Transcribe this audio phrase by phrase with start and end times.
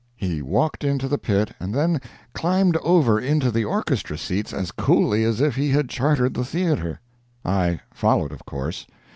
[0.15, 2.01] He walked into the pit, and then
[2.33, 6.99] climbed over into the orchestra seats as coolly as if he had chartered the theatre.
[7.45, 8.87] I followed, of course.